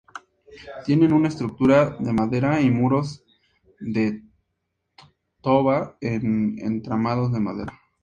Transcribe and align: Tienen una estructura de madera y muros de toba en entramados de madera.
Tienen 0.83 1.13
una 1.13 1.27
estructura 1.27 1.91
de 1.99 2.11
madera 2.11 2.59
y 2.59 2.71
muros 2.71 3.23
de 3.79 4.23
toba 5.43 5.95
en 6.01 6.55
entramados 6.57 7.31
de 7.31 7.39
madera. 7.39 7.79